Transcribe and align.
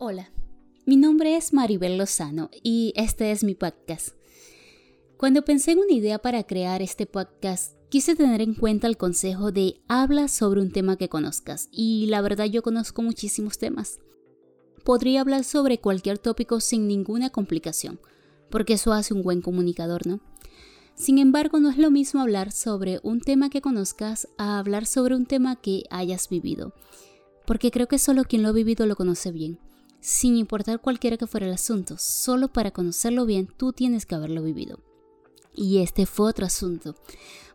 Hola, 0.00 0.30
mi 0.86 0.96
nombre 0.96 1.34
es 1.34 1.52
Maribel 1.52 1.98
Lozano 1.98 2.50
y 2.62 2.92
este 2.94 3.32
es 3.32 3.42
mi 3.42 3.56
podcast. 3.56 4.10
Cuando 5.16 5.42
pensé 5.42 5.72
en 5.72 5.80
una 5.80 5.90
idea 5.90 6.20
para 6.20 6.44
crear 6.44 6.82
este 6.82 7.04
podcast, 7.04 7.74
quise 7.88 8.14
tener 8.14 8.40
en 8.40 8.54
cuenta 8.54 8.86
el 8.86 8.96
consejo 8.96 9.50
de 9.50 9.80
habla 9.88 10.28
sobre 10.28 10.60
un 10.60 10.70
tema 10.70 10.94
que 10.94 11.08
conozcas 11.08 11.68
y 11.72 12.06
la 12.06 12.20
verdad 12.20 12.44
yo 12.44 12.62
conozco 12.62 13.02
muchísimos 13.02 13.58
temas. 13.58 13.98
Podría 14.84 15.20
hablar 15.20 15.42
sobre 15.42 15.80
cualquier 15.80 16.18
tópico 16.18 16.60
sin 16.60 16.86
ninguna 16.86 17.30
complicación, 17.30 17.98
porque 18.50 18.74
eso 18.74 18.92
hace 18.92 19.14
un 19.14 19.24
buen 19.24 19.42
comunicador, 19.42 20.06
¿no? 20.06 20.20
Sin 20.94 21.18
embargo, 21.18 21.58
no 21.58 21.70
es 21.70 21.76
lo 21.76 21.90
mismo 21.90 22.20
hablar 22.20 22.52
sobre 22.52 23.00
un 23.02 23.20
tema 23.20 23.50
que 23.50 23.60
conozcas 23.60 24.28
a 24.38 24.60
hablar 24.60 24.86
sobre 24.86 25.16
un 25.16 25.26
tema 25.26 25.56
que 25.56 25.82
hayas 25.90 26.28
vivido, 26.28 26.72
porque 27.48 27.72
creo 27.72 27.88
que 27.88 27.98
solo 27.98 28.22
quien 28.22 28.44
lo 28.44 28.50
ha 28.50 28.52
vivido 28.52 28.86
lo 28.86 28.94
conoce 28.94 29.32
bien 29.32 29.58
sin 30.00 30.36
importar 30.36 30.80
cualquiera 30.80 31.16
que 31.16 31.26
fuera 31.26 31.46
el 31.46 31.52
asunto, 31.52 31.96
solo 31.98 32.48
para 32.48 32.70
conocerlo 32.70 33.26
bien 33.26 33.46
tú 33.46 33.72
tienes 33.72 34.06
que 34.06 34.14
haberlo 34.14 34.42
vivido. 34.42 34.80
Y 35.54 35.78
este 35.78 36.06
fue 36.06 36.28
otro 36.28 36.46
asunto, 36.46 36.94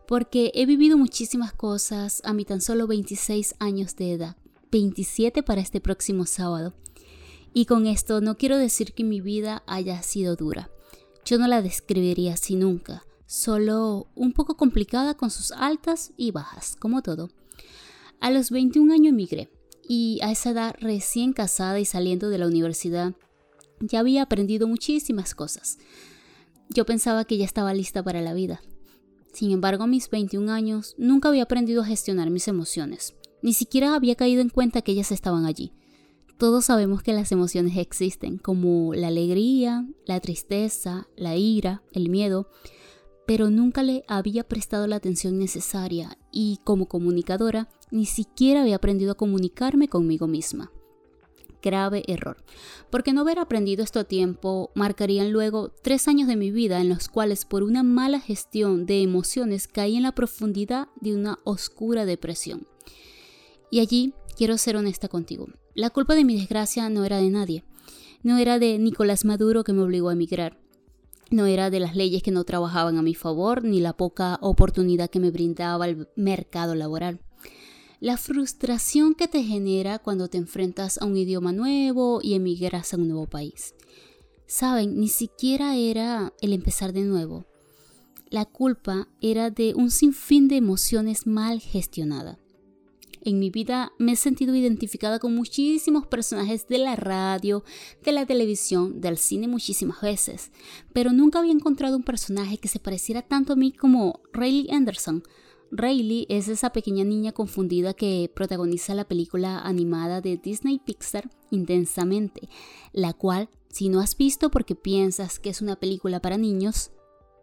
porque 0.07 0.51
he 0.55 0.65
vivido 0.65 0.97
muchísimas 0.97 1.53
cosas 1.53 2.21
a 2.25 2.33
mi 2.33 2.45
tan 2.45 2.61
solo 2.61 2.87
26 2.87 3.55
años 3.59 3.95
de 3.95 4.13
edad, 4.13 4.37
27 4.71 5.43
para 5.43 5.61
este 5.61 5.79
próximo 5.79 6.25
sábado. 6.25 6.73
Y 7.53 7.65
con 7.65 7.87
esto 7.87 8.19
no 8.19 8.35
quiero 8.35 8.57
decir 8.57 8.93
que 8.93 9.03
mi 9.03 9.21
vida 9.21 9.63
haya 9.67 10.01
sido 10.01 10.35
dura. 10.35 10.69
Yo 11.23 11.37
no 11.37 11.47
la 11.47 11.61
describiría 11.61 12.33
así 12.33 12.55
nunca, 12.55 13.05
solo 13.25 14.07
un 14.15 14.33
poco 14.33 14.57
complicada 14.57 15.15
con 15.15 15.31
sus 15.31 15.51
altas 15.51 16.11
y 16.17 16.31
bajas, 16.31 16.75
como 16.75 17.01
todo. 17.01 17.29
A 18.19 18.31
los 18.31 18.51
21 18.51 18.93
años 18.93 19.11
emigré, 19.11 19.49
y 19.87 20.19
a 20.21 20.31
esa 20.31 20.51
edad 20.51 20.75
recién 20.79 21.33
casada 21.33 21.79
y 21.79 21.85
saliendo 21.85 22.29
de 22.29 22.37
la 22.37 22.47
universidad, 22.47 23.13
ya 23.79 23.99
había 23.99 24.23
aprendido 24.23 24.67
muchísimas 24.67 25.35
cosas. 25.35 25.77
Yo 26.69 26.85
pensaba 26.85 27.25
que 27.25 27.37
ya 27.37 27.45
estaba 27.45 27.73
lista 27.73 28.03
para 28.03 28.21
la 28.21 28.33
vida. 28.33 28.61
Sin 29.33 29.51
embargo, 29.51 29.83
a 29.83 29.87
mis 29.87 30.09
21 30.09 30.51
años 30.51 30.95
nunca 30.97 31.29
había 31.29 31.43
aprendido 31.43 31.81
a 31.81 31.85
gestionar 31.85 32.29
mis 32.29 32.47
emociones. 32.47 33.15
Ni 33.41 33.53
siquiera 33.53 33.95
había 33.95 34.15
caído 34.15 34.41
en 34.41 34.49
cuenta 34.49 34.81
que 34.81 34.93
ellas 34.93 35.11
estaban 35.11 35.45
allí. 35.45 35.73
Todos 36.37 36.65
sabemos 36.65 37.03
que 37.03 37.13
las 37.13 37.31
emociones 37.31 37.77
existen, 37.77 38.37
como 38.37 38.93
la 38.93 39.07
alegría, 39.07 39.85
la 40.05 40.19
tristeza, 40.19 41.07
la 41.15 41.35
ira, 41.35 41.83
el 41.91 42.09
miedo, 42.09 42.49
pero 43.25 43.49
nunca 43.49 43.83
le 43.83 44.03
había 44.07 44.47
prestado 44.47 44.87
la 44.87 44.97
atención 44.97 45.37
necesaria 45.37 46.17
y 46.31 46.59
como 46.63 46.87
comunicadora 46.87 47.69
ni 47.91 48.05
siquiera 48.05 48.61
había 48.61 48.75
aprendido 48.75 49.11
a 49.11 49.17
comunicarme 49.17 49.87
conmigo 49.87 50.27
misma. 50.27 50.71
Grave 51.61 52.03
error, 52.07 52.43
porque 52.89 53.13
no 53.13 53.21
haber 53.21 53.39
aprendido 53.39 53.83
esto 53.83 54.01
a 54.01 54.03
tiempo 54.03 54.71
marcarían 54.75 55.31
luego 55.31 55.69
tres 55.69 56.09
años 56.09 56.27
de 56.27 56.35
mi 56.35 56.51
vida 56.51 56.81
en 56.81 56.89
los 56.89 57.07
cuales 57.07 57.45
por 57.45 57.63
una 57.63 57.83
mala 57.83 58.19
gestión 58.19 58.85
de 58.85 59.01
emociones 59.01 59.69
caí 59.69 59.95
en 59.95 60.03
la 60.03 60.11
profundidad 60.11 60.89
de 60.99 61.15
una 61.15 61.39
oscura 61.45 62.05
depresión. 62.05 62.67
Y 63.71 63.79
allí 63.79 64.13
quiero 64.35 64.57
ser 64.57 64.75
honesta 64.75 65.07
contigo. 65.07 65.47
La 65.73 65.89
culpa 65.89 66.15
de 66.15 66.25
mi 66.25 66.37
desgracia 66.37 66.89
no 66.89 67.05
era 67.05 67.17
de 67.17 67.29
nadie. 67.29 67.63
No 68.21 68.37
era 68.37 68.59
de 68.59 68.77
Nicolás 68.77 69.25
Maduro 69.25 69.63
que 69.63 69.73
me 69.73 69.81
obligó 69.81 70.09
a 70.09 70.13
emigrar. 70.13 70.62
No 71.33 71.47
era 71.47 71.71
de 71.71 71.79
las 71.79 71.95
leyes 71.95 72.21
que 72.21 72.29
no 72.29 72.43
trabajaban 72.43 72.99
a 72.99 73.01
mi 73.01 73.15
favor, 73.15 73.63
ni 73.63 73.79
la 73.79 73.97
poca 73.97 74.37
oportunidad 74.39 75.09
que 75.09 75.19
me 75.19 75.31
brindaba 75.31 75.87
el 75.87 76.07
mercado 76.15 76.75
laboral. 76.75 77.21
La 77.99 78.17
frustración 78.17 79.15
que 79.15 79.27
te 79.27 79.41
genera 79.41 79.97
cuando 79.97 80.27
te 80.27 80.37
enfrentas 80.37 81.01
a 81.01 81.05
un 81.05 81.17
idioma 81.17 81.51
nuevo 81.51 82.19
y 82.21 82.35
emigras 82.35 82.93
a 82.93 82.97
un 82.97 83.07
nuevo 83.07 83.25
país. 83.25 83.73
Saben, 84.45 84.99
ni 84.99 85.07
siquiera 85.07 85.75
era 85.75 86.33
el 86.39 86.53
empezar 86.53 86.93
de 86.93 87.01
nuevo. 87.01 87.47
La 88.29 88.45
culpa 88.45 89.07
era 89.19 89.49
de 89.49 89.73
un 89.73 89.89
sinfín 89.89 90.47
de 90.47 90.57
emociones 90.57 91.25
mal 91.25 91.59
gestionadas. 91.61 92.42
En 93.25 93.39
mi 93.39 93.49
vida 93.49 93.93
me 93.99 94.11
he 94.11 94.15
sentido 94.17 94.53
identificada 94.53 95.17
con 95.17 95.33
muchísimos 95.33 96.05
personajes 96.05 96.67
de 96.67 96.77
la 96.77 96.97
radio, 96.97 97.63
de 98.03 98.11
la 98.11 98.25
televisión, 98.25 98.99
del 98.99 99.17
cine 99.17 99.47
muchísimas 99.47 100.01
veces, 100.01 100.51
pero 100.91 101.13
nunca 101.13 101.39
había 101.39 101.53
encontrado 101.53 101.95
un 101.95 102.03
personaje 102.03 102.57
que 102.57 102.67
se 102.67 102.79
pareciera 102.79 103.21
tanto 103.21 103.53
a 103.53 103.55
mí 103.55 103.71
como 103.71 104.19
Rayleigh 104.33 104.75
Anderson. 104.75 105.23
Rayleigh 105.71 106.25
es 106.27 106.49
esa 106.49 106.71
pequeña 106.73 107.05
niña 107.05 107.31
confundida 107.31 107.93
que 107.93 108.29
protagoniza 108.35 108.93
la 108.93 109.07
película 109.07 109.59
animada 109.59 110.19
de 110.19 110.35
Disney 110.35 110.79
Pixar 110.79 111.29
Intensamente, 111.49 112.49
la 112.91 113.13
cual, 113.13 113.47
si 113.69 113.87
no 113.87 114.01
has 114.01 114.17
visto 114.17 114.49
porque 114.51 114.75
piensas 114.75 115.39
que 115.39 115.49
es 115.49 115.61
una 115.61 115.75
película 115.75 116.19
para 116.19 116.37
niños, 116.37 116.91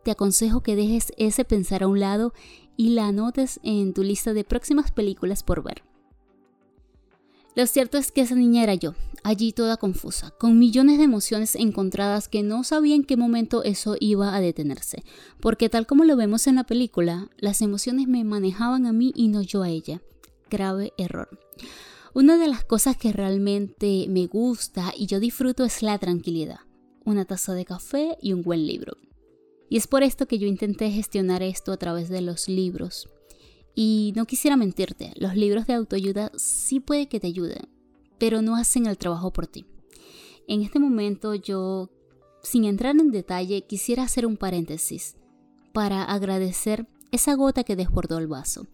te 0.03 0.11
aconsejo 0.11 0.63
que 0.63 0.77
dejes 0.77 1.13
ese 1.17 1.45
pensar 1.45 1.85
a 1.85 1.89
un 1.89 2.01
lado 2.01 2.33
y 2.81 2.89
la 2.89 3.09
anotes 3.09 3.61
en 3.63 3.93
tu 3.93 4.03
lista 4.03 4.33
de 4.33 4.43
próximas 4.43 4.91
películas 4.91 5.43
por 5.43 5.63
ver. 5.63 5.83
Lo 7.55 7.67
cierto 7.67 7.99
es 7.99 8.11
que 8.11 8.23
esa 8.23 8.35
niña 8.35 8.63
era 8.63 8.73
yo, 8.73 8.95
allí 9.23 9.53
toda 9.53 9.77
confusa, 9.77 10.31
con 10.39 10.59
millones 10.59 10.97
de 10.97 11.05
emociones 11.05 11.57
encontradas 11.57 12.27
que 12.27 12.43
no 12.43 12.65
sabía 12.65 12.95
en 12.95 13.05
qué 13.05 13.19
momento 13.19 13.65
eso 13.65 13.97
iba 14.01 14.35
a 14.35 14.41
detenerse, 14.41 15.05
porque 15.41 15.69
tal 15.69 15.87
como 15.87 16.05
lo 16.05 16.17
vemos 16.17 16.47
en 16.47 16.55
la 16.55 16.65
película, 16.65 17.29
las 17.37 17.61
emociones 17.61 18.09
me 18.09 18.25
manejaban 18.25 18.87
a 18.87 18.95
mí 18.95 19.13
y 19.15 19.29
no 19.29 19.43
yo 19.43 19.63
a 19.63 19.69
ella. 19.69 20.01
Grave 20.49 20.95
error. 20.97 21.29
Una 22.15 22.39
de 22.39 22.49
las 22.49 22.65
cosas 22.65 22.97
que 22.97 23.13
realmente 23.13 24.07
me 24.09 24.27
gusta 24.27 24.95
y 24.97 25.05
yo 25.05 25.21
disfruto 25.21 25.67
es 25.67 25.83
la 25.83 25.99
tranquilidad, 25.99 26.61
una 27.05 27.27
taza 27.27 27.53
de 27.53 27.67
café 27.67 28.17
y 28.23 28.33
un 28.33 28.41
buen 28.41 28.67
libro. 28.67 28.97
Y 29.71 29.77
es 29.77 29.87
por 29.87 30.03
esto 30.03 30.27
que 30.27 30.39
yo 30.39 30.49
intenté 30.49 30.91
gestionar 30.91 31.43
esto 31.43 31.73
a 31.73 31.77
través 31.77 32.09
de 32.09 32.21
los 32.21 32.49
libros. 32.49 33.09
Y 33.75 34.13
no 34.17 34.27
quisiera 34.27 34.57
mentirte, 34.57 35.13
los 35.17 35.37
libros 35.37 35.67
de 35.67 35.75
autoayuda 35.75 36.33
sí 36.37 36.81
puede 36.81 37.09
que 37.09 37.21
te 37.21 37.29
ayuden, 37.29 37.69
pero 38.19 38.43
no 38.43 38.57
hacen 38.57 38.87
el 38.87 38.99
trabajo 38.99 39.33
por 39.33 39.47
ti. 39.47 39.65
En 40.49 40.63
este 40.63 40.81
momento 40.81 41.37
yo, 41.37 41.89
sin 42.43 42.65
entrar 42.65 42.97
en 42.99 43.13
detalle, 43.13 43.63
quisiera 43.63 44.03
hacer 44.03 44.27
un 44.27 44.37
paréntesis 44.37 45.17
para 45.73 46.03
agradecer 46.03 46.89
esa 47.13 47.35
gota 47.35 47.63
que 47.63 47.77
desbordó 47.77 48.19
el 48.19 48.27
vaso, 48.27 48.67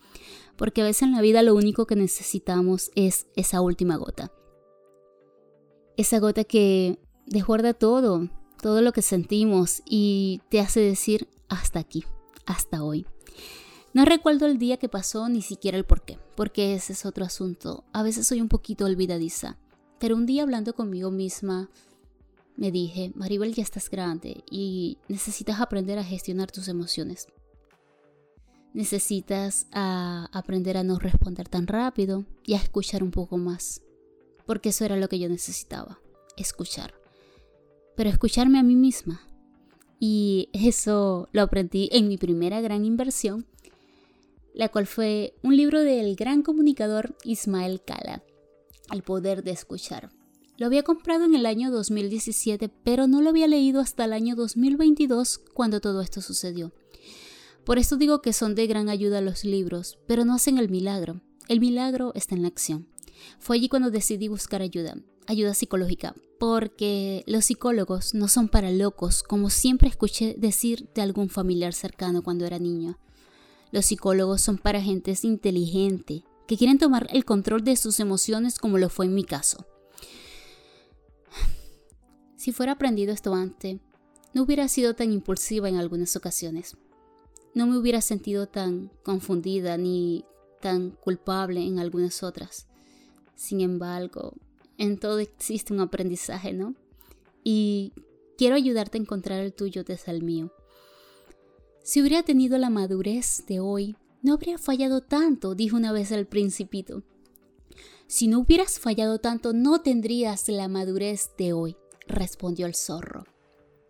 porque 0.57 0.81
a 0.81 0.85
veces 0.85 1.03
en 1.03 1.13
la 1.13 1.21
vida 1.21 1.43
lo 1.43 1.55
único 1.55 1.87
que 1.87 1.97
necesitamos 1.97 2.91
es 2.95 3.27
esa 3.37 3.61
última 3.61 3.97
gota. 3.97 4.33
Esa 5.99 6.19
gota 6.21 6.45
que 6.45 6.99
desborda 7.27 7.75
todo, 7.75 8.31
todo 8.61 8.83
lo 8.83 8.93
que 8.93 9.03
sentimos 9.03 9.83
y 9.85 10.41
te 10.49 10.61
hace 10.61 10.81
decir 10.81 11.29
hasta 11.49 11.79
aquí, 11.79 12.05
hasta 12.47 12.83
hoy. 12.83 13.07
No 13.93 14.05
recuerdo 14.05 14.47
el 14.47 14.59
día 14.59 14.77
que 14.77 14.89
pasó 14.89 15.29
ni 15.29 15.43
siquiera 15.43 15.79
el 15.79 15.85
por 15.85 16.03
qué, 16.03 16.19
porque 16.35 16.75
ese 16.75 16.93
es 16.93 17.07
otro 17.07 17.25
asunto. 17.25 17.85
A 17.93 18.03
veces 18.03 18.27
soy 18.27 18.41
un 18.41 18.49
poquito 18.49 18.85
olvidadiza, 18.85 19.57
pero 19.99 20.17
un 20.17 20.27
día 20.27 20.43
hablando 20.43 20.75
conmigo 20.75 21.11
misma 21.11 21.71
me 22.57 22.71
dije, 22.71 23.13
Maribel 23.15 23.55
ya 23.55 23.63
estás 23.63 23.91
grande 23.91 24.45
y 24.51 24.99
necesitas 25.09 25.61
aprender 25.61 25.99
a 25.99 26.05
gestionar 26.05 26.51
tus 26.51 26.69
emociones. 26.69 27.29
Necesitas 28.73 29.67
a 29.73 30.29
aprender 30.33 30.77
a 30.77 30.83
no 30.83 30.99
responder 30.99 31.49
tan 31.49 31.67
rápido 31.67 32.25
y 32.45 32.55
a 32.55 32.59
escuchar 32.59 33.03
un 33.03 33.11
poco 33.11 33.39
más, 33.39 33.83
porque 34.47 34.71
eso 34.71 34.85
era 34.85 34.97
lo 34.97 35.09
que 35.09 35.19
yo 35.19 35.29
necesitaba, 35.29 35.99
escuchar 36.37 37.06
pero 37.97 38.11
escucharme 38.11 38.59
a 38.59 38.63
mí 38.63 38.77
misma. 38.77 39.27
Y 39.99 40.51
eso 40.53 41.29
lo 41.33 41.43
aprendí 41.43 41.89
en 41.93 42.09
mi 42.09 42.19
primera 42.19 42.61
gran 42.61 42.85
inversión, 42.85 43.47
la 44.55 44.69
cual 44.69 44.87
fue 44.87 45.35
un 45.43 45.57
libro 45.57 45.81
del 45.81 46.17
gran 46.17 46.43
comunicador 46.43 47.17
Ismael 47.25 47.83
Cala, 47.85 48.23
El 48.93 49.03
poder 49.03 49.43
de 49.43 49.53
escuchar. 49.53 50.11
Lo 50.59 50.67
había 50.67 50.83
comprado 50.83 51.25
en 51.25 51.35
el 51.35 51.45
año 51.45 51.71
2017, 51.71 52.71
pero 52.83 53.07
no 53.07 53.21
lo 53.21 53.31
había 53.31 53.47
leído 53.47 53.81
hasta 53.81 54.05
el 54.05 54.13
año 54.13 54.37
2022 54.37 55.39
cuando 55.53 55.81
todo 55.81 56.01
esto 56.01 56.23
sucedió. 56.23 56.73
Por 57.65 57.79
esto 57.79 57.97
digo 57.97 58.23
que 58.23 58.33
son 58.33 58.55
de 58.55 58.67
gran 58.67 58.89
ayuda 58.89 59.21
los 59.21 59.45
libros, 59.45 59.99
pero 60.07 60.25
no 60.25 60.35
hacen 60.35 60.57
el 60.57 60.71
milagro. 60.71 61.21
El 61.49 61.61
milagro 61.61 62.13
está 62.15 62.35
en 62.35 62.43
la 62.43 62.49
acción. 62.49 62.89
Fue 63.39 63.57
allí 63.57 63.69
cuando 63.69 63.91
decidí 63.91 64.29
buscar 64.29 64.63
ayuda, 64.63 64.97
ayuda 65.27 65.55
psicológica, 65.55 66.15
porque 66.39 67.25
los 67.27 67.47
psicólogos 67.47 68.15
no 68.15 68.29
son 68.29 68.49
para 68.49 68.71
locos, 68.71 69.23
como 69.23 69.51
siempre 69.51 69.89
escuché 69.89 70.35
decir 70.39 70.89
de 70.95 71.03
algún 71.03 71.29
familiar 71.29 71.73
cercano 71.73 72.23
cuando 72.23 72.45
era 72.45 72.59
niño. 72.59 72.99
Los 73.73 73.87
psicólogos 73.87 74.41
son 74.41 74.59
para 74.59 74.81
gentes 74.81 75.25
inteligente, 75.25 76.25
que 76.47 76.57
quieren 76.57 76.79
tomar 76.79 77.09
el 77.13 77.25
control 77.25 77.65
de 77.65 77.77
sus 77.77 78.01
emociones 78.01 78.59
como 78.59 78.79
lo 78.79 78.89
fue 78.89 79.07
en 79.07 79.15
mi 79.15 79.25
caso. 79.25 79.67
Si 82.37 82.53
fuera 82.53 82.73
aprendido 82.73 83.13
esto 83.13 83.35
antes, 83.35 83.79
no 84.33 84.43
hubiera 84.43 84.69
sido 84.69 84.95
tan 84.95 85.13
impulsiva 85.13 85.69
en 85.69 85.77
algunas 85.77 86.15
ocasiones. 86.15 86.77
No 87.55 87.67
me 87.67 87.79
hubiera 87.79 88.03
sentido 88.03 88.47
tan 88.47 88.93
confundida 89.03 89.79
ni 89.79 90.25
tan 90.61 90.91
culpable 90.91 91.67
en 91.67 91.79
algunas 91.79 92.23
otras. 92.23 92.67
Sin 93.35 93.63
embargo, 93.63 94.35
En 94.79 94.99
todo 94.99 95.19
existe 95.19 95.73
un 95.73 95.81
aprendizaje, 95.81 96.53
¿no? 96.53 96.75
Y 97.43 97.93
quiero 98.37 98.57
ayudarte 98.57 98.99
a 98.99 99.01
encontrar 99.01 99.41
el 99.41 99.53
tuyo 99.53 99.85
desde 99.85 100.13
el 100.13 100.23
mío. 100.23 100.53
Si 101.83 102.01
hubiera 102.01 102.23
tenido 102.23 102.59
la 102.59 102.71
madurez 102.71 103.45
de 103.47 103.61
hoy, 103.61 103.97
no 104.23 104.35
habría 104.35 104.59
fallado 104.59 105.03
tanto, 105.03 105.55
dijo 105.55 105.77
una 105.77 105.93
vez 105.93 106.11
el 106.11 106.27
principito. 106.27 107.03
Si 108.09 108.29
no 108.29 108.41
hubieras 108.41 108.79
fallado 108.79 109.19
tanto, 109.19 109.53
no 109.53 109.81
tendrías 109.81 110.49
la 110.49 110.69
madurez 110.69 111.31
de 111.39 111.53
hoy, 111.53 111.77
respondió 112.07 112.67
el 112.67 112.75
zorro. 112.75 113.25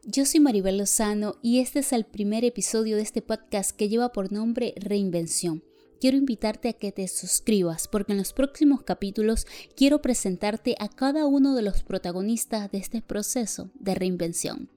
Yo 0.05 0.25
soy 0.25 0.41
Maribel 0.41 0.79
Lozano 0.79 1.35
y 1.43 1.59
este 1.59 1.81
es 1.81 1.93
el 1.93 2.05
primer 2.05 2.45
episodio 2.45 2.97
de 2.97 3.03
este 3.03 3.23
podcast 3.23 3.73
que 3.73 3.89
lleva 3.89 4.13
por 4.13 4.31
nombre 4.31 4.75
Reinvención. 4.77 5.65
Quiero 6.01 6.17
invitarte 6.17 6.69
a 6.69 6.73
que 6.75 6.93
te 6.93 7.09
suscribas 7.09 7.89
porque 7.89 8.13
en 8.13 8.19
los 8.19 8.33
próximos 8.33 8.83
capítulos 8.83 9.47
quiero 9.77 10.03
presentarte 10.03 10.77
a 10.79 10.89
cada 10.89 11.27
uno 11.27 11.55
de 11.55 11.63
los 11.63 11.83
protagonistas 11.83 12.71
de 12.71 12.79
este 12.79 13.03
proceso 13.03 13.71
de 13.75 13.95
reinvención. 13.95 14.69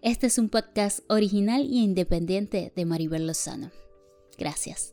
Este 0.00 0.26
es 0.26 0.38
un 0.38 0.48
podcast 0.48 1.00
original 1.08 1.64
y 1.64 1.82
independiente 1.82 2.72
de 2.74 2.84
Maribel 2.84 3.26
Lozano. 3.26 3.70
Gracias. 4.38 4.91